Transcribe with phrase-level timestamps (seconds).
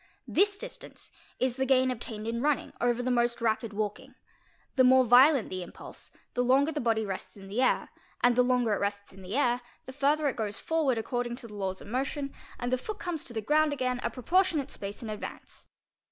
[0.27, 4.15] This distance is the gain obtained in running over the most rapid walking;
[4.75, 7.89] the more violent the impulse, the longer the body rests 'in the air;
[8.23, 11.47] and the longer it rests in the air, the further it goes forward according to
[11.47, 15.03] the laws of motion, and the foot comes to the ground again a proportionate space
[15.03, 15.67] in advance.